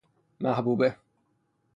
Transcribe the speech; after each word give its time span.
محبوبه 0.39 0.95